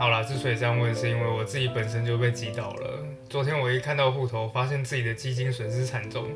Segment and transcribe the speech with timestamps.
[0.00, 3.04] 好啦，之所以这样问，是因为我自己本身就被击倒了。
[3.28, 6.26] 昨天我一看到户头，发现自己的基金损失惨重，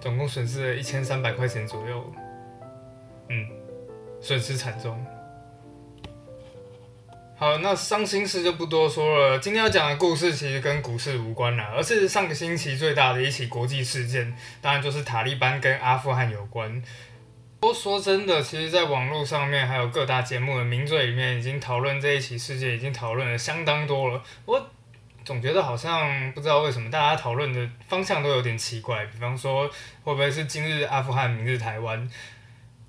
[0.00, 2.02] 总共损失了一千三百块钱左右。
[3.28, 3.46] 嗯，
[4.22, 4.98] 损失惨重。
[7.36, 9.38] 好，那伤心事就不多说了。
[9.38, 16.82] 今天要讲的故事其实跟股市无关啦，而是上个星期最大的一起国际事件，当然就是塔利班跟阿富汗有关。
[17.60, 24.22] 不过说真的，其实在网络上面还有各大节目的名嘴里面，已经讨论这一起事件，已经讨论了相当多了。
[24.46, 24.70] 我
[25.26, 29.04] 总觉得好像不知道为什么大家讨论的方向都有点奇怪。
[29.06, 29.68] 比方说，
[30.02, 32.10] 会不会是今日阿富汗，明日台湾？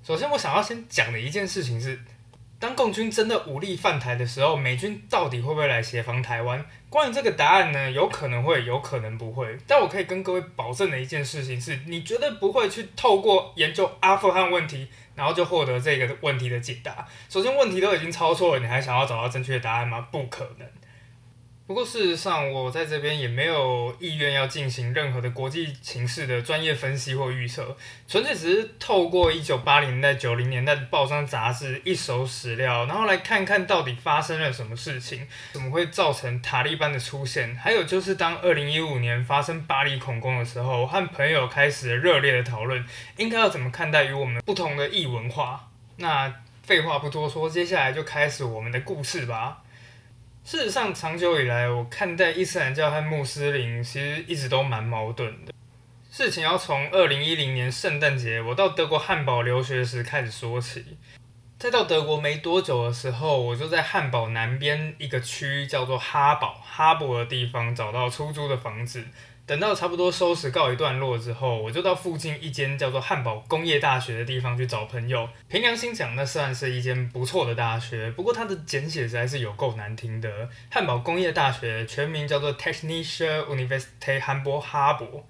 [0.02, 2.00] 首先，我想要先讲的一件事情是。
[2.62, 6.64] 当共军真的武力犯台的时候，美军到底会不会来协防台湾？
[6.88, 9.58] 关于这个答案呢，有可能会，有可能不会。
[9.66, 14.86] 但我可以跟各位保证的一件事情是，你绝对不会去透过研究阿富汗问题，
[15.16, 17.04] 然后就获得这个问题的解答。
[17.28, 20.06] 首先，问题都已经超错了，你还想要找到正确的答案吗？
[20.12, 20.68] 不可能。
[21.72, 27.74] 不过事实上，我在这边也没有意愿要进行任何的国际形势的专业分析或预测，
[28.06, 42.84] 纯粹只是透过一九八零年代、九零年代的报章杂志一手史料，然后来看看到底发生了什么事情，怎么会造成塔利班的出现，还有就是当二零一五年发生巴黎恐攻的时候，和朋友开始热烈的讨论，
[43.16, 45.70] 应该要怎么看待与我们不同的异文化。
[45.96, 46.30] 那
[46.64, 49.61] 废话不多说，接下来就开始我们的故事吧。
[50.44, 55.52] 事实上，长久以来，我看待伊斯兰教和穆斯林其实一直都蛮矛盾的。
[56.10, 60.84] 事情要从二零一零年圣诞节我到德国汉堡留学时开始说起。
[61.58, 69.04] 在到德国没多久的时候，我就在汉堡南边一个区叫做哈堡哈伯的地方找到出租的房子。
[69.44, 75.28] 等到差不多收拾告一段落之后，我就到附近一间叫做汉堡工业大学的地方去找朋友。
[75.48, 80.48] 凭良心讲，那算是一间不错的大学，不过它的简写实在是有够难听的。
[80.70, 85.22] 汉堡工业大学全名叫做 Technische Universität Hamburg，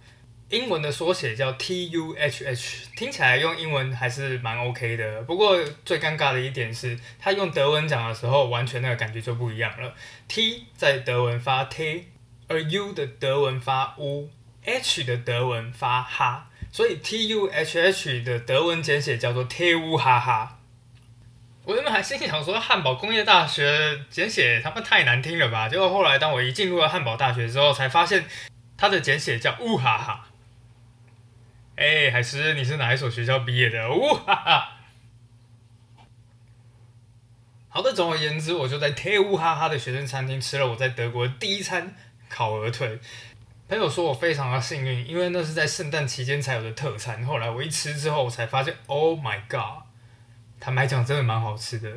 [0.51, 5.23] 英文的缩写叫 TUHH，听起来用英文还是蛮 OK 的。
[5.23, 9.95] 不过最尴尬的一点是，他用德文讲的时候，完全那个感觉就不一样了。
[10.29, 12.12] T 在德文发 T。
[12.53, 20.59] 而 U 的德文发 U，H 的德文发哈，所以 T U H H 的德文简写叫做 T U 哈哈。
[21.65, 28.27] 我原本还心想说汉堡工业大学简写他妈太难听了吧，结果后来当我一进入了汉堡大学之后，才发现
[28.77, 30.27] 它的简写叫乌哈哈。
[31.77, 33.91] 哎，海狮，你是哪一所学校毕业的？
[33.91, 34.69] 乌哈哈。
[37.69, 41.97] 好的，总而言之，我就在 T 乌哈哈的学生餐厅吃了我在德国第一餐。
[42.33, 42.99] 烤鹅腿，
[43.69, 47.23] 朋友说我非常的幸运，因为那是在圣诞期间才有的特餐。
[47.27, 49.85] 后来我一吃之后，我才发现，Oh my god！
[50.59, 51.91] 坦白讲，真的蛮好吃的。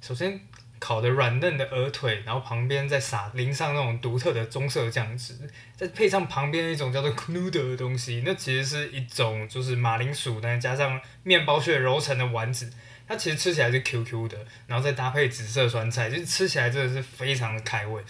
[0.00, 0.40] 首先
[0.78, 5.34] 烤的软嫩的鹅腿，然后旁边再撒淋上那种独特的棕色酱汁，
[5.76, 12.72] 再配上旁边一种叫做 Knuder 的东西，那其实是一种就是马铃薯，呢加上面包屑揉成的丸子，
[13.06, 18.02] 它其实吃起来是 QQ 的，然后再搭配紫色酸菜，就是吃起来真的是非常的开胃。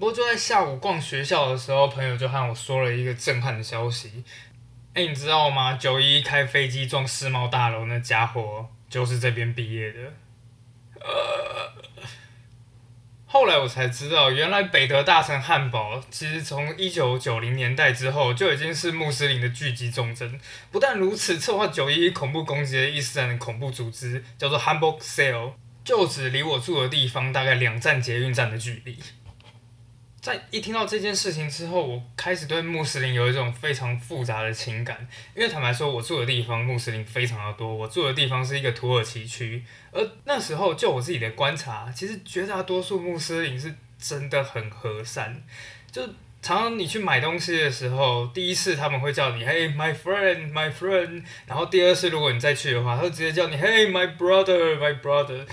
[0.00, 4.24] 不过就在下午逛学校的时候，朋友就和我说了一个震撼的消息。
[4.94, 5.74] 哎，你知道吗？
[5.74, 9.98] 九一开飞机撞世贸大楼那家伙就是这边毕业的。
[11.02, 11.70] 呃，
[13.26, 20.40] 后来我才知道，原来北德大城汉堡其实从一九九零年代之后就已经是穆斯林的聚集重镇。
[20.70, 25.52] 不但如此，策划九一恐怖攻击的伊斯兰恐怖组织叫做 Hamburg Cell，
[25.84, 28.98] 就只离我住的地方大概两站捷运站的距离。
[30.20, 35.08] 在一听到这件事情之后，我开始对穆斯林有一种非常复杂的情感。
[35.34, 45.42] 因为坦白说，我住的地方穆斯林非常的多，我住的地方是一个土耳其区，而那时候就我自己的观察，其实绝大多数穆斯林是真的很和善。
[45.90, 46.06] 就
[46.42, 55.46] 常常你去买东西的时候，第一次他们会叫你 “Hey my friend, my friend”，然后第二次如果你再去的话，他就直接叫你 “Hey my brother, my brother”。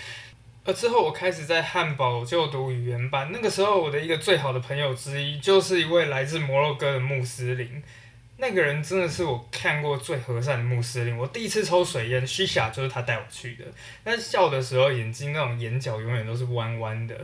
[0.67, 3.31] 而之后，我开始在汉堡就读语言班。
[3.31, 7.81] 那个时候，我的一个最好的朋友之一，就是一位来自摩洛哥的穆斯林。
[8.35, 11.17] 那个人真的是我看过最和善的穆斯林。
[11.17, 13.63] 我第一次抽水烟，西夏就是他带我去的。
[14.03, 17.15] 但笑的时候，眼睛那种眼角永远都是弯弯的。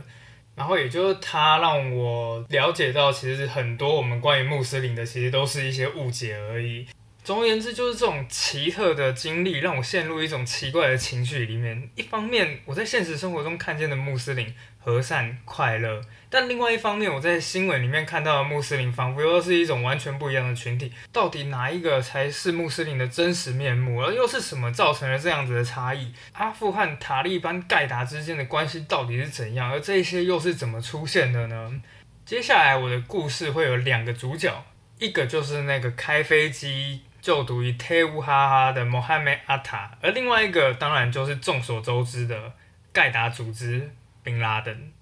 [0.56, 6.86] 然后，也就是他让我了解到，其实很多我们关于穆斯林的，其实都是一些误解而已。
[7.24, 11.88] 总而言之，就是这种奇特的经历让我陷入一种奇怪的情绪里面。
[11.94, 20.92] 一方面，我在现实生活中看见的穆斯林和善快乐，但另外一方面，我在新闻里面看到的穆斯林仿佛又是一种完全不一样的群体。
[21.10, 24.04] 到底哪一个才是穆斯林的真实面目？
[24.04, 26.12] 而又是什么造成了这样子的差异？
[26.34, 29.70] 阿富汗塔利班盖达之间的关系到底是怎样？
[29.72, 31.80] 而这些又是怎么出现的呢？
[32.26, 34.62] 接下来我的故事会有两个主角，
[34.98, 42.52] 一个就是那个开飞机就读于泰乌哈哈的穆罕默阿塔，而另外一个当然就是众所周知的
[42.92, 43.90] 盖达组织
[44.22, 44.92] 宾拉登。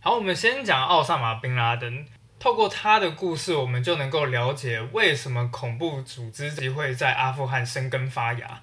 [0.00, 2.06] 好，我们先讲奥萨马宾拉登，
[2.38, 8.62] 透过他的故事，我们就能够了解为什么恐怖组织会在阿富汗生根发芽。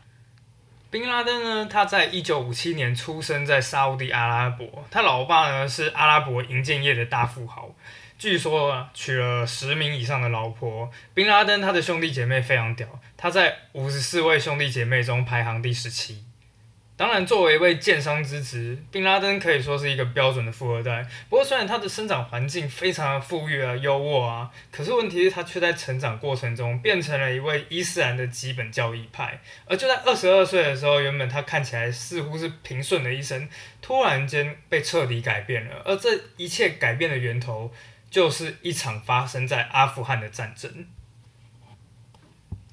[0.90, 7.70] 宾拉登呢，他在一九五七年出生在沙地阿拉伯，他老爸呢是阿拉伯银建业的大富豪，
[8.20, 10.92] 据说娶了十名以上的老婆。
[11.14, 12.86] 宾拉登他的兄弟姐妹非常屌，
[13.16, 16.26] 他在五十四位兄弟姐妹中排行第十七。
[16.98, 21.02] 当然，作为一位建商之子，宾拉登可以说是一个标准的富二代。
[21.30, 29.40] 不过，虽然他的生长环境非常的富裕啊、优渥啊，可是问题是，他却在成长过程中变成了一位伊斯兰的基本教义派。
[29.66, 33.48] 而就在二十二岁的时候，原本他看起来似乎是平顺的一生，
[33.82, 35.82] 突然间被彻底改变了。
[35.86, 37.72] 而这一切改变的源头，
[38.10, 40.88] 就是一场发生在阿富汗的战争。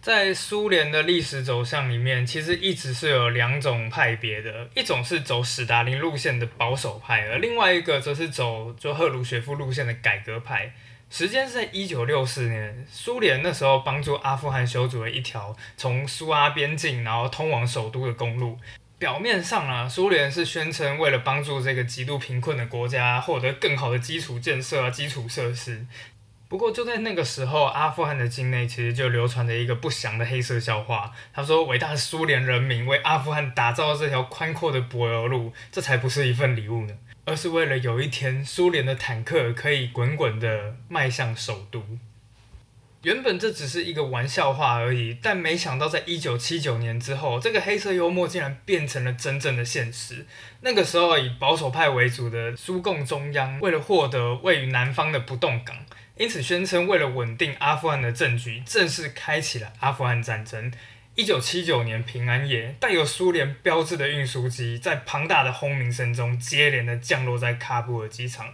[0.00, 10.72] 在苏联的历史走向里面，其实一直是有两种派别的，一种是走史达林路线的保守派，而另外一个则是走就赫鲁雪夫路线的改革派。
[11.10, 18.58] 时间是在一九六四年，苏联那时候帮助阿富汗修筑了一条从苏阿边境然后通往首都的公路。
[18.98, 25.86] 表面上啊，苏联是宣称为了帮助这个极度贫困的国家获得更好的基础建设啊、基础设施。
[26.48, 31.12] 不过就在那个时候，阿富汗的境内其实就流传着一个不祥的黑色笑话。
[31.34, 36.94] 他说：“伟大的苏联人民为阿富汗打造这条宽阔的柏油路，这才不是一份礼物呢，
[37.26, 41.82] 而是为了有一天苏联的坦克可以滚滚的迈向首都。”
[43.06, 50.26] 原本这只是一个玩笑话而已，但没想到在一九七九年之后，这个黑色幽默竟然变成了真正的现实。
[50.62, 55.76] 那个时候以保守派为主的苏共中央，为了获得位于南方的不动港。
[56.16, 60.72] 因此，宣称为了稳定阿富汗的政局，正式开启了阿富汗战争。
[61.14, 68.52] 一九七九年平安夜，带有苏联标志的运输机在庞大的轰鸣声中接连的降落在喀布尔机场。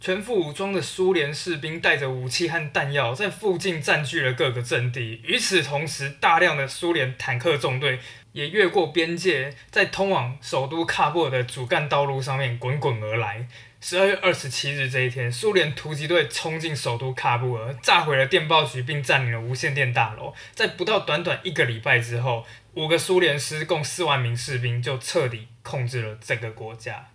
[0.00, 5.22] 全副武装的苏联士兵带着武器和弹药，在附近占据了各个阵地。
[5.24, 7.98] 与此同时，大量的苏联坦克纵队
[8.32, 13.48] 也越过边界，在通往首都喀布尔的主干道路上面滚滚而来。
[13.80, 20.34] 十二月二十七日这一天，苏联突击队冲进首都喀布尔，炸毁了电报局，并占领了无线电大楼。
[20.52, 22.44] 在不到短短一个礼拜之后，
[22.74, 27.08] 五个苏联师共四万名士兵就彻底控制了整个国家。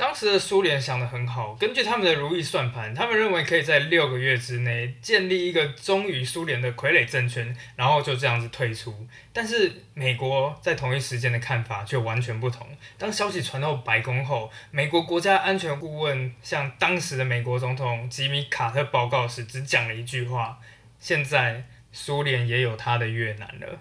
[0.00, 9.06] 当时的苏联想得很好，根据他们的如意算盘，他们认为可以在六个月之内建立一个忠于苏联的傀儡政权，然后就这样子退出。
[9.30, 12.66] 但是美国在同一时间的看法却完全不同。
[12.96, 20.58] 当消息传到白宫后，美国国家安全顾问向当时的美国总统吉米·卡特报告时，只讲了一句话：
[20.98, 23.78] 现在苏联也有他的越南了。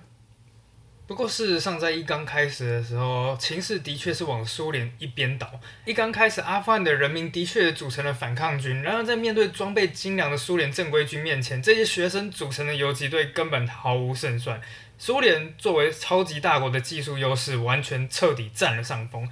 [1.09, 5.59] 不过，事实上，在一刚开始的时候，情势的确是往苏联一边倒。
[5.83, 8.83] 一刚开始，阿富汗的人民的确组成了反抗军。
[8.83, 14.61] 然而，在面对装备精良的苏联正规军面前，这些学生组成的游击队根本毫无胜算。
[14.99, 19.27] 苏联作为超级大国的技术优势完全彻底占了上风。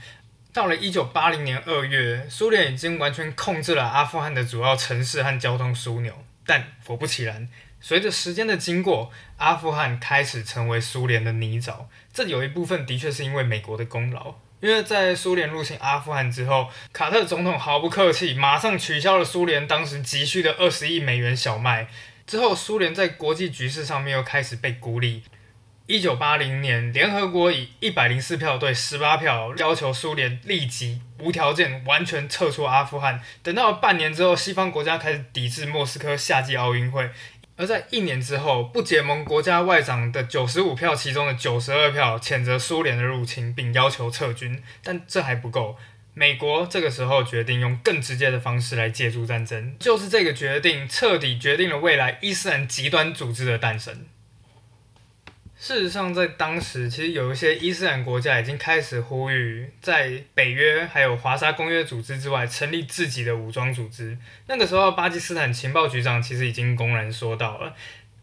[0.52, 6.25] 到了一九八零年二月，苏联已经完全控制了阿富汗的主要城市和交通枢纽。
[6.44, 7.48] 但果不其然。
[7.80, 11.86] 随着时间的经过，阿富汗开始成为苏联的泥沼。
[12.12, 21.88] 这有一部分的确是因为美国的功劳，因为在苏联入侵阿富汗之后，卡特总统毫不客气，马上取消了苏联当时急需的二十亿美元小麦。
[22.26, 25.24] 之后，苏联在国际局势上面又开始被孤立。
[25.86, 33.22] 一九八零年，联合国以一百零四票对十八票要求苏联立即无条件完全撤出阿富汗。
[33.42, 37.10] 等到半年之后，西方国家开始抵制莫斯科夏季奥运会。
[37.58, 44.62] 而在一年之后，不结盟国家外长的九十五票，其中的九十二票谴责苏联的入侵，并要求撤军。
[44.84, 45.76] 但这还不够，
[46.14, 54.06] 美国这个时候决定用更直接的方式来介入战争，就是这个决定彻底决定了未来伊斯兰极端组织的诞生。
[55.60, 64.16] 事实上，在当时，其实有一些伊斯兰国家已经开始呼吁，在北约还有华沙公约组织之外，成立自己的武装组织。
[64.46, 67.74] 那个时候，巴基斯坦情报局长其实已经公然说到了，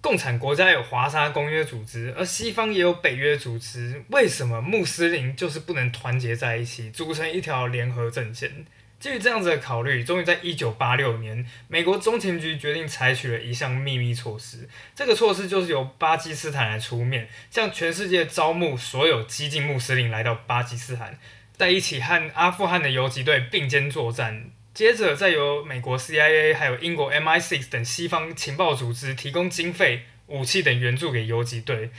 [0.00, 8.64] 共产国家有华沙公约组织，而西方也有北约组织，为什么穆斯林就是不能团结在一起，组成一条联合阵线？
[8.98, 14.68] 基于这样子的考虑，终于在一九八六年，美国中情局决定采取了一项秘密措施。
[14.94, 21.18] 这个措施就是由巴基斯坦来出面，向全世界招募所有激进穆斯林来到巴基斯坦，
[21.56, 24.50] 在一起和阿富汗的游击队并肩作战。
[24.72, 31.90] 接着，再由美国 CIA 还有英国 MI6 等西方情报组织提供经费、武器等援助给游击队，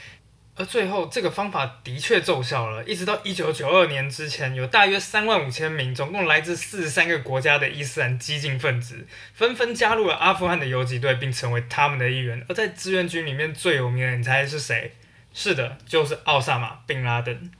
[0.58, 2.84] 而最后这个方法的确奏效了。
[2.86, 12.46] 一直到一九九二年之前，有大约三万五千名，总共来自四十三个国家的伊斯兰激进分子，纷纷加入了阿富汗的游击队，并成为他们的一员。
[12.48, 14.94] 而在志愿军里面最有名的，你猜是谁？
[15.34, 17.52] 是的，就是奥萨马·宾拉登。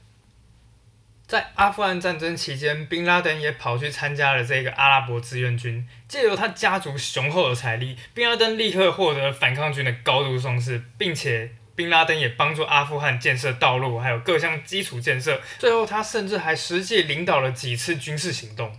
[1.26, 5.86] 在阿富汗战争期间，宾拉登也跑去参加了这个阿拉伯志愿军。
[6.08, 15.40] 借由他家族雄厚的财力，宾拉登立刻获得反抗军的高度重视，并且宾拉登也帮助阿富汗建设道路，还有各项基础建设。
[15.58, 18.74] 最后，他甚至还实际领导了几次军事行动。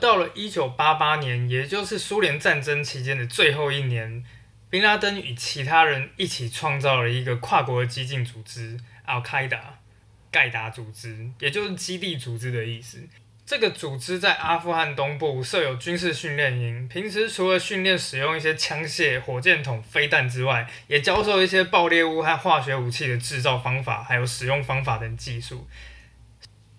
[0.00, 4.24] 到了一九八八年，也就是苏联战争期间的最后一年，
[4.70, 9.80] 宾拉登与其他人一起创造了一个跨国激进组织——阿卡达。
[10.30, 13.06] 盖达组织，也就是基地组织的意思。
[13.44, 25.66] 这个组织在阿富汗东部设有军事训练营，平时除了训练使用一些枪械、火箭筒、飞弹之外，也教授一些爆裂物和化学武器的制造方法，还有使用方法等技术。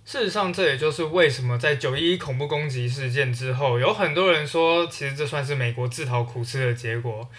[0.06, 7.30] 事实上，这也就是为什么在九一一恐怖攻击事件之后，有很多人说，其实这算是美国自讨苦吃的结果。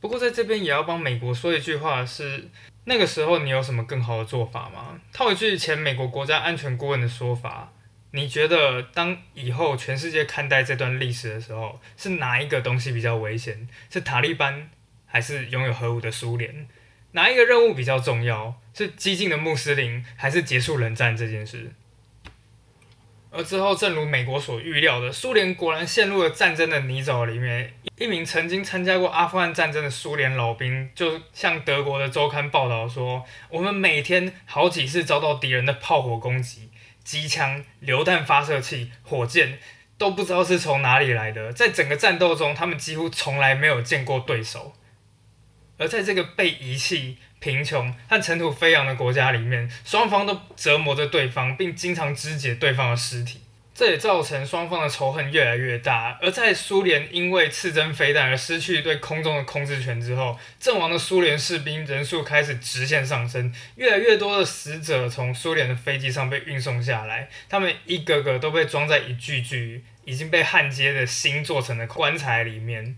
[0.00, 2.48] 不过，在这边也要帮美国说一句话是。
[2.88, 4.96] 那个时候你有什么更好的做法吗？
[5.12, 7.72] 套一句前美国国家安全顾问的说法，
[8.12, 13.68] 你觉得当以后全世界看待这段历史的时候，是哪一个东西比较危险？
[13.90, 14.70] 是塔利班
[15.04, 16.66] 还是拥有核武的苏联？
[17.12, 18.54] 哪一个任务比较重要？
[18.74, 21.72] 是激进的穆斯林还是结束冷战这件事？
[23.30, 27.74] 而之后，正如美国所预料的，苏联果然陷入了战争的泥沼里面。
[27.98, 36.65] 一名曾经参加过阿富汗战争的苏联老兵，就向德国的周刊报道说：“我们每天好几次遭到敌人的炮火攻击，
[37.06, 39.58] 机枪、榴弹发射器、火箭
[39.96, 41.52] 都不知道是从哪里来的。
[41.52, 44.74] 在整个战斗中，他们几乎从来没有见过对手。
[45.78, 53.42] 而在这个被遗弃。”贫穷和尘土飞扬的国家里面，双方都折磨着对方，并经常肢解对方的尸体。
[53.76, 56.18] 这也造成双方的仇恨越来越大。
[56.22, 72.96] 而在苏联因为刺针飞弹而失去对空中的控制权之后，阵亡的苏联士兵人数开始直线上升，越来越多的死者从苏联的飞机上被运送下来，他们一个个都被装在一具具已经被焊接的新做成的棺材里面。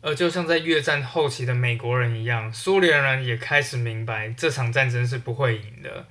[0.00, 6.06] 而就像在越战后期的美国人一样，苏联人也开始明白这场战争是不会赢的。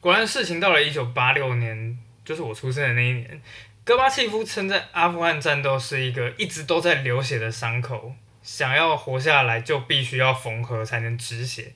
[0.00, 3.40] 果然，事情到了一九八六年，就是我出生的那一年，
[3.84, 11.72] 戈巴契夫称在阿富汗战斗是一个一直都在流血的伤口，想要活下来就必须要缝合才能止血。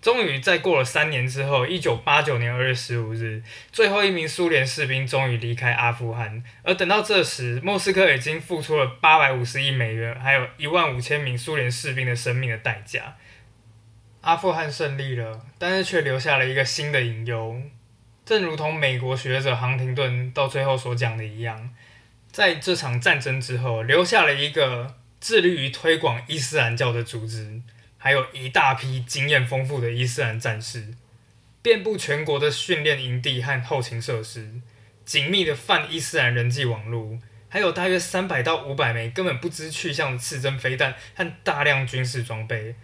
[0.00, 6.40] 终于在过了三年之后，一九八九年二月十五日，最后一名苏联士兵终于离开阿富汗。
[6.62, 13.16] 而等到这时，莫斯科已经付出了八百五十亿美元，还有一万五千名苏联士兵的生命的代价。
[14.20, 17.60] 阿富汗胜利了，但是却留下了一个新的隐忧。
[18.26, 21.70] 正如同美国学者杭廷顿到最后所讲的一样，
[22.32, 27.62] 在这场战争之后，留下了一个致力于推广伊斯兰教的组织。
[27.98, 30.94] 还有一大批经验丰富的伊斯兰战士，
[31.62, 34.60] 遍布全国的训练营地和后勤设施，
[35.04, 37.18] 紧密的泛伊斯兰人际网络，
[37.48, 42.74] 还有大约三百到五百枚根本不知去向的刺针飞弹和大量军事装备。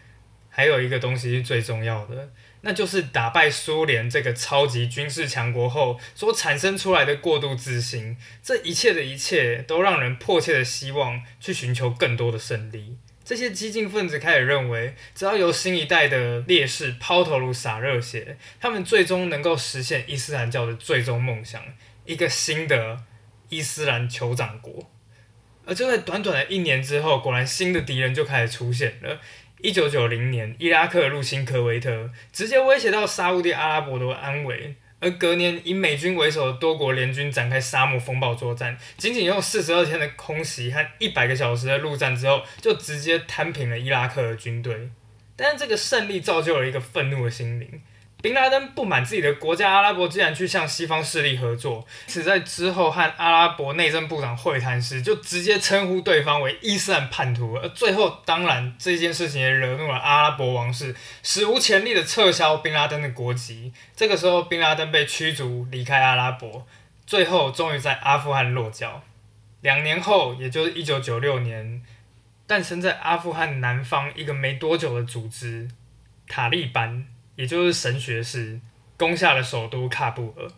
[0.49, 2.31] 还有一个东西是最重要的，
[2.63, 8.17] 那就是打败苏联这个超级军事强国后所产生出来的过度自信。
[8.43, 12.97] 这一切的一切，都让人迫切的希望去寻求更多的胜利。
[13.25, 21.63] 这些激进分子开始认为，只要由新一代的烈士抛头颅洒热血，他们最终能够实现伊斯兰教的最终梦想——
[22.05, 23.05] 一个新的
[23.49, 24.91] 伊斯兰酋长国。
[25.65, 29.21] 而就在短短的一年之后，果然新的敌人就开始出现了。
[29.63, 34.75] 一九九零年，伊拉克入侵科威特，直接威胁到沙地阿拉伯的安危。
[34.99, 44.91] 而隔年，以美军为首的多国联军展开沙漠风暴作战，仅仅用四十二天的空袭和一百个小时的陆战之后，就直接摊平了伊拉克的军队。
[45.37, 47.81] 但是这个胜利造就了一个愤怒的心灵，
[48.23, 57.57] 宾拉登不满自己的国家阿拉伯竟然去向西方势力合作，此在之后和阿拉伯内政部长会谈时，就直接称呼对方为伊斯兰叛徒。
[57.57, 63.73] 而最后，当然这件事情也惹怒了阿拉伯王室，史无前例的撤销宾拉登的国籍。
[63.97, 66.65] 这个时候，宾拉登被驱逐离开阿拉伯，
[67.05, 69.03] 最后终于在阿富汗落脚。
[69.63, 71.83] 两年后，也就是一九九六年，
[72.47, 75.69] 诞生在阿富汗南方一个没多久的组织——
[76.29, 77.07] 塔利班。
[77.37, 78.61] 也就是神学士
[78.97, 80.49] 攻下了首都喀布尔，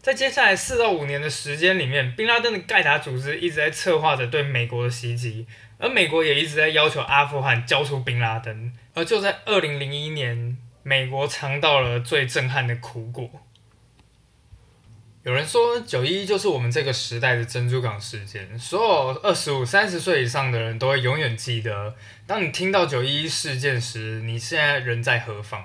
[0.00, 5.46] 在接下来四到五年的时间里面，宾拉登的盖达组织一直在策划着对美国的袭击，
[5.78, 8.72] 而美国也一直在要求阿富汗交出宾拉登。
[8.94, 13.30] 而就在二零零一年，美国尝到了最震撼的苦果。
[15.22, 21.96] 有人说九一就是我们这个时代的珍珠港事件，所有二十五、三十岁以上的人都会永远记得。
[22.26, 25.64] 当你听到九一事件时，你现在人在何方？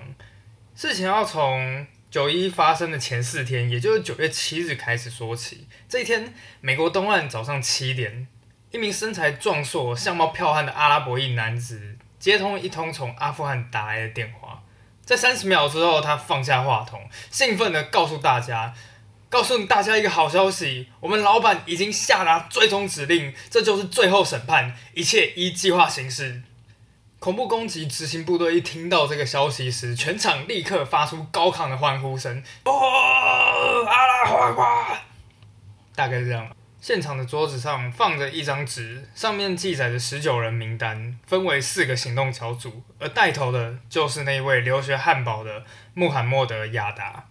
[0.82, 5.68] 事情要从九一发生的前四天，也就是九月七日开始说起。
[5.90, 8.30] 这一天，美国东岸早上七点，
[8.72, 14.64] 一名身材壮硕、相貌剽悍的阿拉伯裔男子接通一通从阿富汗打来的电话。
[15.04, 18.74] 在三十秒之后，他放下话筒，兴奋地告诉大家
[19.28, 26.44] ：“告诉大家一个好消息，我们老板已经下达最终指令，这就是最后审判，一切依计划行事。”
[27.20, 32.42] 恐怖攻击执行部队一听到这个消息时，全场立刻发出高亢的欢呼声。
[32.64, 35.02] 哦，阿拉
[35.94, 36.50] 大概是这样。
[36.80, 47.26] 现场的桌子上放着一张纸，上面记载着十九人名单，分为四个行动小组，而带头的就是那位留学汉堡的穆罕默德·亚达。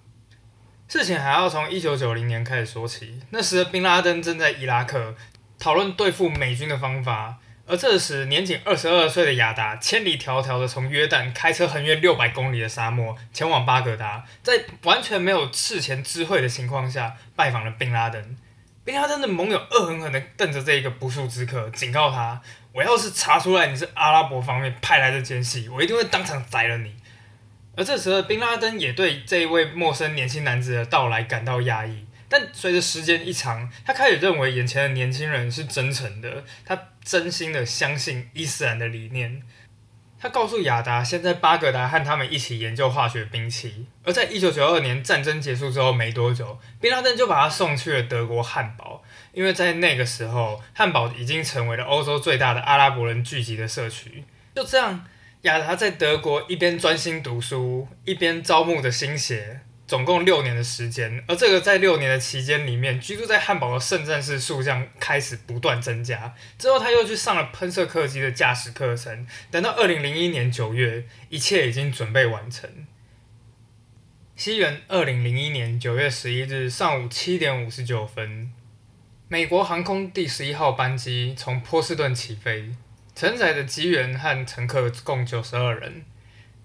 [0.87, 5.14] 事情还要从一九九零年开始说起，那时的宾拉登正在伊拉克
[5.59, 7.38] 讨论对付美军的方法。
[7.70, 18.37] 而这时，年仅二十二岁的亚达千里迢迢的从约旦开车横越六百公里的沙漠，前往巴格达，在完全没有事前知会的情况下，拜访了宾拉登。
[18.87, 22.40] 宾拉登的盟友恶狠狠地瞪着这一个不速之客，警告他
[22.72, 26.96] ：“我要是查出来你是阿拉伯方面派来的奸细，我一定会当场宰了你。”
[27.76, 32.06] 而这时，宾拉登也对这一位陌生年轻男子的到来感到讶异。
[32.28, 39.42] 但随着时间一长，他开始认为眼前的年轻人是真诚的，他真心的相信伊斯兰的理念。
[40.20, 43.87] 他告诉亚达，现在巴格达和他们一起研究化学兵器。
[44.02, 54.24] 而在一九九二年战争结束之后没多久，宾拉登就把他送去了德国汉堡，因为在那个时候，汉堡已经成为了欧洲最大的阿拉伯人聚集的社区。
[54.57, 55.07] 就这样，
[55.42, 59.61] 亚达在德国一边专心读书，一边招募着新血。
[59.88, 66.35] 总共六年的时间，而这个在六年的期间里面，居住在汉堡的圣战士数量开始不断增加。
[66.59, 69.27] 之后，他又去上了喷射客机的驾驶课程。
[69.51, 72.68] 等到二零零一年九月，一切已经准备完成。
[74.37, 78.53] 西元二零零一年九月十一日上午七点五十九分，
[79.29, 82.74] 美国航空第十一号班机从波士顿起飞，
[83.14, 86.05] 承载的机员和乘客共九十二人。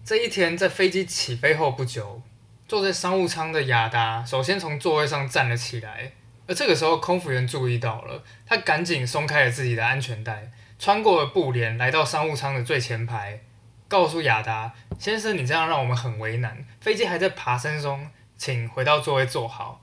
[0.04, 2.22] 这一天，在飞机起飞后不久。
[2.68, 6.14] 坐在商务舱的亚达首先从座位上站了起来，
[6.48, 13.42] 而这个时候空服员注意到了，他赶紧松开了自己的安全带，穿过了布帘，来到商务舱的最前排，
[13.88, 19.82] 告诉亚达先生：“你这样让我们很为难，飞机还在爬升中，请回到座位坐好。”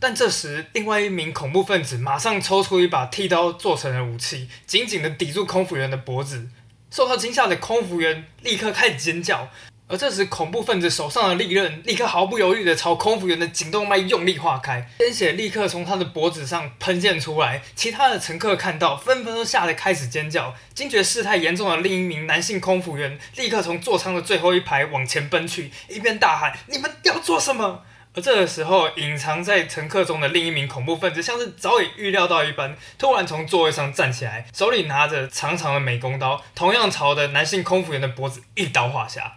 [0.00, 6.50] 但这时，另外一名恐怖分子马上抽出一把剃刀做成的武器，紧紧地抵住空服员的脖子。
[6.90, 9.48] 受到惊吓的空服员立刻开始尖叫。
[9.86, 17.62] 而这时，恐怖分子手上的利刃立刻毫不犹豫地朝空服员的颈动脉用力划开，鲜血立刻从他的脖子上喷溅出来。
[17.76, 20.54] 其他的乘客看到，纷纷都吓得开始尖叫。
[20.72, 27.82] 惊觉事态严重的另一名男性空服员立刻从座舱的最后一排往前奔去，一边大喊：“你们要做什么？”
[28.16, 39.34] 而这个时候，隐藏在乘客中的另一名恐怖分子像是早已预料到一般，突然从座位上站起来，手里拿着长长的美工刀，同样朝着男性空服员的脖子一刀划下。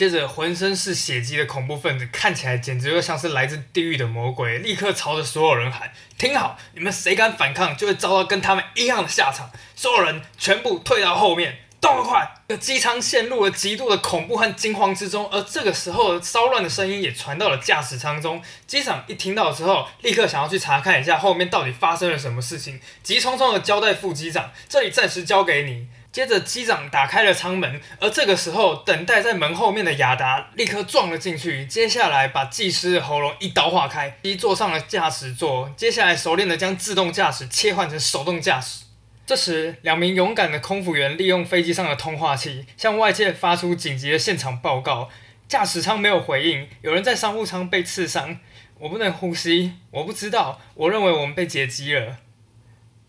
[0.00, 9.50] 接着，浑身是血迹的恐怖分子看起来简直就像是来自地狱的魔鬼，立刻朝着所有人喊：“听好，你们谁敢反抗，就会遭到跟他们一样的下场。
[9.76, 12.26] 所有人全部退到后面，动得快！”
[12.58, 18.42] 机舱陷入了极度的恐怖和惊慌之中，而这个时候，骚乱的声音也传到了驾驶舱中。
[18.66, 31.64] 机长一听到之后，立刻想要去查看一下后面到底发生了什么事情，急匆匆的交代副机长：“这里暂时交给你。”接着，机长打开了舱门，而这个时候，等待在门后面的亚达立刻撞了进去。
[31.66, 35.72] 接下来，把技师的喉咙一刀划开，机坐上了驾驶座。
[35.76, 38.86] 接下来，熟练的将自动驾驶切换成手动驾驶。
[39.24, 45.08] 这时，两名勇敢的空服员利用飞机上的通话器，向外界发出紧急的现场报告。
[45.46, 48.38] 驾驶舱没有回应，有人在商务舱被刺伤，
[48.80, 52.16] 我不能呼吸，我不知道，我认为我们被劫机了。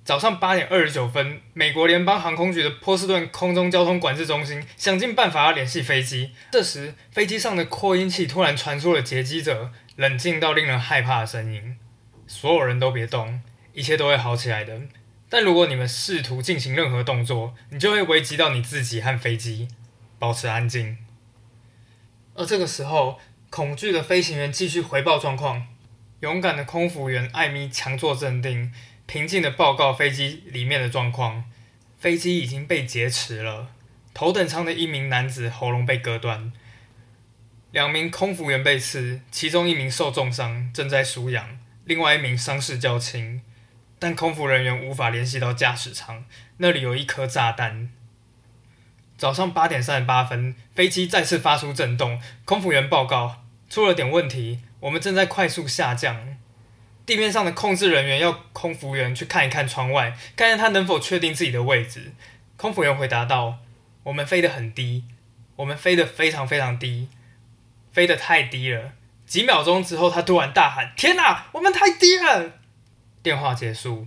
[0.04, 6.32] 早上八点二十九分，美国联邦航空局的波士顿空中交通管制中心想尽办法要联系飞机。
[6.52, 11.78] 这时，飞机上的扩音器突然传出了劫机者冷静到令人害怕的声音
[12.26, 13.42] ：“所有人都别动，
[13.74, 14.82] 一切都会好起来的。
[15.30, 19.68] 但如果你们试图进行任何动作，你就会危及到你自己和飞机。
[20.18, 20.98] 保持安静。”
[22.34, 23.20] 而这个时候，
[23.52, 25.68] 恐惧的飞行员继续回报状况。
[26.22, 28.72] 勇敢的空服员艾米强作镇定。
[29.12, 31.44] 平静的报告飞机里面的状况，
[32.00, 33.68] 飞机已经被劫持了。
[34.14, 36.54] 头等舱的一名男子喉咙被割断，
[37.74, 43.42] 两名空服员被刺，其中一名受重伤，正在输氧，另外一名伤势较轻。
[44.00, 46.24] 但空服人员无法联系到驾驶舱，
[46.60, 47.92] 那里有一颗炸弹。
[49.18, 56.38] 早上八点三十八分，飞机再次发出震动，空服员报告出了点问题，我们正在快速下降。
[57.06, 62.14] 地面上的控制人员要空服员去看一看窗外，看看他能否确定自己的位置。
[62.58, 63.58] 空服员回答道
[64.04, 65.04] ：“我们飞得很低，
[65.56, 67.10] 我们飞得非常非常低，
[67.92, 68.94] 飞得太低了。”
[69.26, 72.60] 几秒钟之后，他突然大喊：“天哪，我们太低了！”
[73.24, 74.06] 电话结束。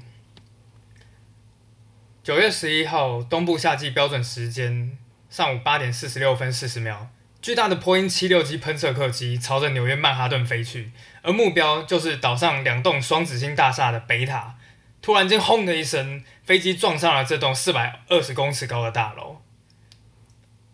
[2.23, 4.97] 九月十一号，东部夏季标准时间
[5.29, 7.11] 上午八点四十六分四十秒。
[7.43, 10.93] 巨大的波音七六七喷射客机朝着纽约曼哈顿飞去，
[11.25, 14.57] 而目标就是岛上两栋双子星大厦的北塔。
[15.01, 19.41] 突然间，轰的一声，飞机撞上了这栋四百二十公尺高的大楼。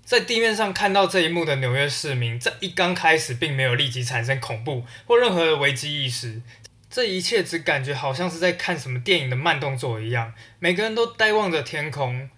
[0.04, 6.42] 在地面上看到这一幕的纽约市民，在一刚开始并没有立即产生恐怖或任何的危机意识，
[6.90, 12.28] 这一切只感觉好像是在看什么电影的慢动作一样，每个人都呆望着天空。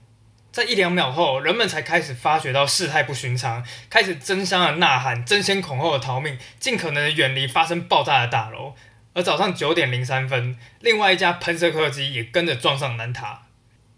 [0.52, 8.74] 在一两秒后，人们才开始发觉到事态不寻常，开始争相的呐喊，争先恐后的逃命，尽可能的远离发生爆炸的大楼。
[9.14, 13.42] 而早上九点零三分，另外一架喷射客机也跟着撞上南塔。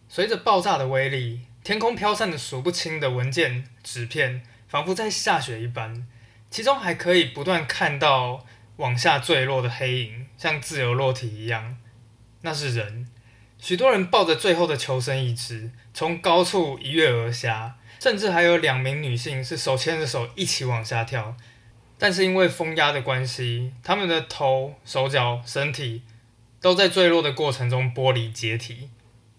[0.08, 6.06] 随着爆炸的威力，天空飘散的数不清的文件、纸片，仿佛在下雪一般。
[6.50, 11.76] 其中还可以不断看到往下坠落的黑影，像自由落体一样。
[12.42, 13.08] 那是人。
[13.58, 21.36] 许多人抱着最后的求生意志，从高处一跃而下，甚至还有两名女性是手牵着手一起往下跳。
[21.96, 26.02] 但是因为风压的关系，他们的头、手脚、身体
[26.60, 28.90] 都在坠落的过程中剥离解体，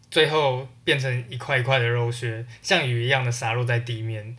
[0.09, 4.37] 最后变成一块一块的肉屑，像雨一样的洒落在地面。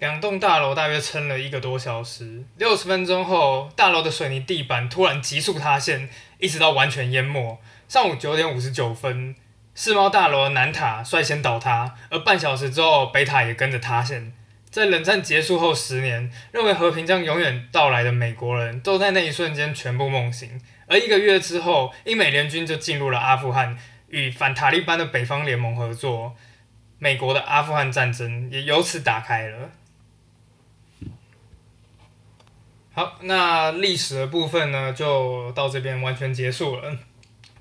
[0.00, 7.58] 两栋大楼大约撑了一个多小时，六十分钟后，大楼的水泥地板突然急速塌陷，一直到完全淹没。
[7.88, 9.34] 上午九点五十九分，
[9.76, 14.32] 世贸大楼南塔率先倒塌，而半小时之后，北塔也跟着塌陷。
[14.70, 20.58] 在冷战结束后十年，认为和平将永远到来的美国人都在那一瞬间全部梦醒。
[20.86, 23.76] 而一个月之后，英美联军就进入了阿富汗，
[24.08, 26.34] 与反塔利班的北方联盟合作，
[26.98, 29.70] 美国的阿富汗战争也由此打开了。
[32.94, 36.96] 好，那历史的部分呢，就到这边完全结束了。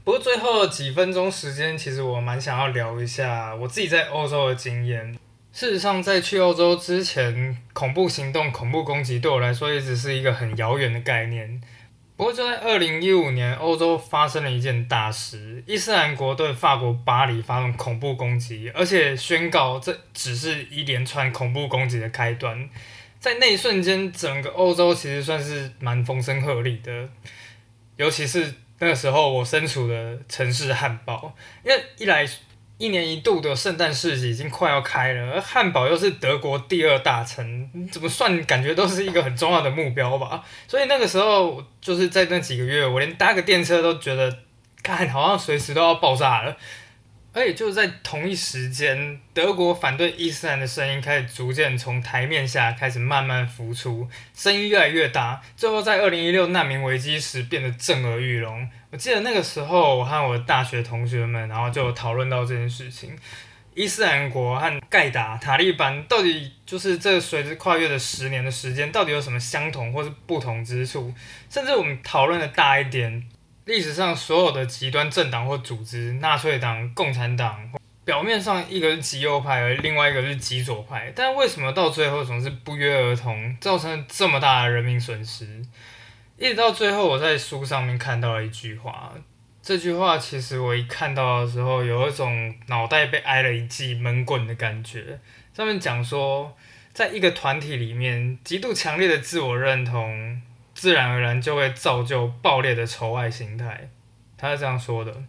[0.05, 5.17] 不过最后几分钟时间，其实我蛮想要聊一下我自己在欧洲的经验。
[5.51, 11.59] 事实上，在去欧洲之前，恐怖行动、恐怖攻击对我来说一直是一个很遥远的概念。
[12.15, 22.69] 不过就在二零一五年，欧洲发生了一件大事：伊斯兰国对法国巴黎发动恐怖攻击，而且宣告这只是一连串恐怖攻击的开端。
[23.19, 27.09] 在那一瞬间，整个欧洲其实算是蛮风声鹤唳的，
[27.97, 28.53] 尤其是。
[28.79, 31.33] 那个时候我身处的城市汉堡，
[31.63, 32.27] 因为一来
[32.77, 40.43] 一年一度的圣诞市集已经快要开了，而汉堡又是德国第二大城，怎么算感觉都是一个很重要的目标吧。
[40.67, 44.39] 所以那个时候就是在那几个月，我连搭个电车都觉得，
[44.83, 46.57] 看好像随时都要爆炸了。
[47.35, 58.65] 而且就是在同一时间，德国反对伊斯兰的声音开始逐渐从台面下开始慢慢浮出，声音越来越大，最后在二零一六难民危机时变得震耳欲聋。
[58.89, 63.13] 我记得那个时候，我和我的大学同学们，然后就讨论到这件事情：
[63.73, 71.13] 伊斯兰国和盖达、塔利班到底就是这随着跨越的十年的时间，到底有什么相同或是不同之处？
[71.49, 73.27] 甚至我们讨论的大一点。
[73.65, 77.71] 历史上所有的极端政党或组织，纳粹党、共产党，
[78.03, 85.65] 表面上一个是极右派，而另外一个是极左派，但为什么到最后总是不约而同，造成这么大的人民损失？
[86.37, 89.13] 一直到最后，我在书上面看到了一句话，
[89.63, 95.19] 这句话其实我一看到的时候，有一种脑袋被挨了一记闷棍的感觉。
[95.55, 96.55] 上面讲说，
[96.93, 100.39] 在一个团体里面，极度强烈的自我认同，
[100.75, 103.89] 自然而然就会造就爆裂的仇爱心态。
[104.37, 105.23] 他是这样说的：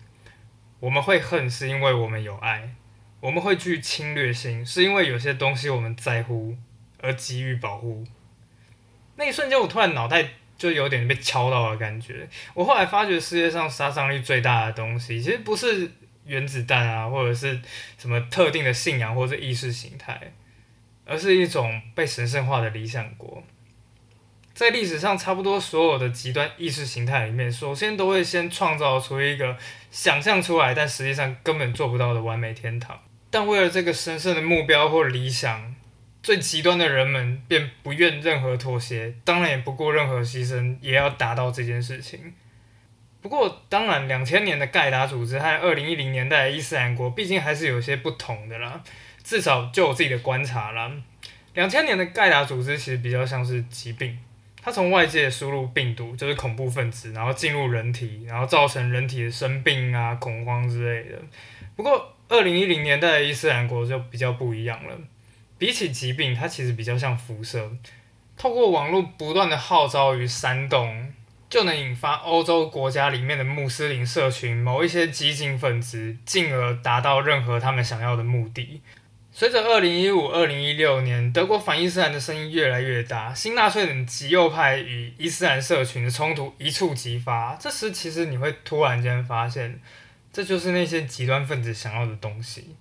[0.80, 2.74] 我们会恨，是因为我们有爱；
[3.20, 6.56] 我们会具侵略性，是因为有些东西我们在乎
[7.00, 8.04] 而给予保护。
[9.14, 10.28] 那一瞬间，我突然脑袋
[10.58, 12.28] 就有点被敲到的感觉。
[12.52, 15.90] 我后来发觉，世界上杀伤力最大的东西，其实不是
[16.26, 17.60] 原子弹啊，或者是
[17.96, 20.32] 什么特定的信仰或者意识形态，
[21.06, 23.42] 而是一种被神圣化的理想国。
[24.56, 29.54] 在历史上，差不多所有的极端意识形态里面，首先都会先创造出一个
[29.90, 32.98] 想象出来，但实际上根本做不到的完美天堂。
[33.28, 35.74] 但为了这个神圣的目标或理想，
[36.22, 42.32] 最极端的人们便不愿任何妥协，当然也不顾任何牺牲，也要达到这件事情。
[43.20, 48.82] 不过，当然，两千年的盖达组织和二零一零年代的伊斯兰国，毕竟还是有些不同的啦。
[49.22, 50.90] 至少就我自己的观察啦，
[51.52, 54.18] 两千年的盖达组织其实比较像是疾病。
[54.66, 61.16] 它从外界输入病毒，就是恐怖分子，然后进入人体，然后造成人体的生病啊、恐慌之类的。
[61.76, 64.98] 不过，二零一零年代的伊斯兰国就比较不一样了。
[65.56, 67.70] 比起疾病，它其实比较像辐射，
[68.36, 71.12] 透过网络不断的号召与煽动，
[71.48, 78.82] 就能引发欧洲国家里面的穆斯林社群某一些激进分子，进而达到任何他们想要的目的。
[79.38, 87.54] 随着二零一五、二零一六年德国反伊斯兰的声音越来越大，新纳粹等极右派与伊斯兰社群的冲突一触即发。
[87.60, 89.78] 这时，其实你会突然间发现，
[90.32, 92.74] 这就是那些极端分子想要的东西。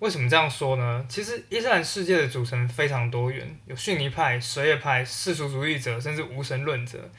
[0.00, 1.02] 为什么这样说呢？
[1.08, 7.10] 其实伊斯兰世界的组成非常多元，有逊尼派、什叶派、世俗主义者，甚至无神论者。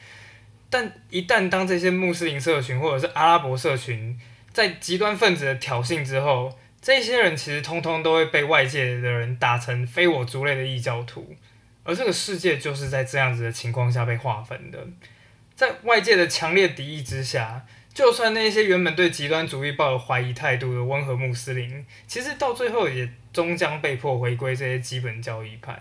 [0.70, 4.16] 但一旦当这些穆斯林社群或者是阿拉伯社群
[4.52, 11.36] 在极端分子的挑衅之后，这些人其实通通都会被外界的人打成非我族类的异教徒，
[11.84, 14.84] 而这个世界就是在这样子的情况下被划分的。
[15.54, 17.64] 在外界的强烈敌意之下，
[17.94, 25.78] 就算那些原本对极端主义抱有怀疑态度的温和穆斯林，其实到最后也终将被迫回归这些基本教义派。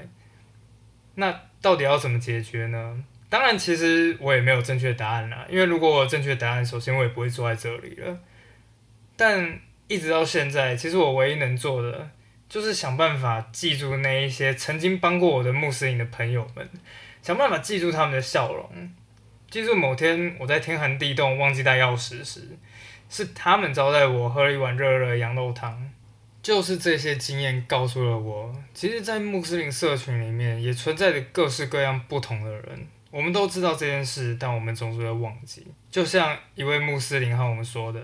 [1.15, 3.03] 那到底要怎么解决呢？
[3.27, 8.19] 当然，其实我也没有正确答案啦，因为如果我有正确答案，首先我也不会坐在这里了。
[9.15, 9.59] 但
[9.91, 12.09] 一直到现在，其实我唯一能做的，
[12.47, 16.69] 就是想办法记住那一些曾经帮过我的穆斯林的朋友们，
[17.21, 18.89] 想办法记住他们的笑容，
[19.49, 22.57] 记住某天我在天寒地冻忘记带钥匙时，
[23.09, 25.91] 是他们招待我喝了一碗热热的羊肉汤。
[26.41, 32.87] 就是这些经验告诉了我，其实，在穆斯林社群里面，也存在着各式各样不同的人。
[33.11, 35.67] 我们都知道这件事，但我们总是会忘记。
[35.91, 38.01] 就像一位穆斯林和我们说的。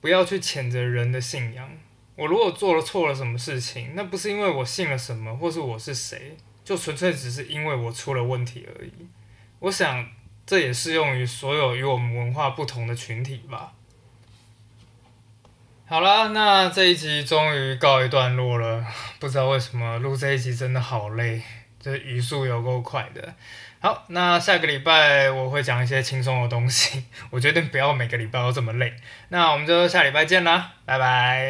[0.00, 1.70] 不要去谴责人的信仰。
[2.16, 8.92] 我如果做了错了什么事情，那不是因为我信了什么，或是我是谁，就纯粹只是因为我出了问题而已。
[9.60, 10.06] 我想
[10.44, 13.72] 这也适用于所有与我们文化不同的群体吧。
[15.86, 18.86] 好了，那这一集终于告一段落了。
[19.18, 21.42] 不知道为什么录这一集真的好累，
[21.80, 23.34] 这语速有够快的。
[23.82, 27.06] 好，那下个礼拜我会讲一些轻松的东西。
[27.30, 28.94] 我决定不要每个礼拜都这么累。
[29.30, 31.42] 那我们就下礼拜见啦，拜拜。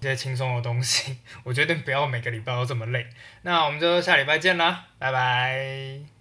[0.00, 3.06] 一些轻松的东西， 我决定不要每个礼拜都这么累。
[3.42, 6.17] 那我们就下礼拜见啦，拜拜。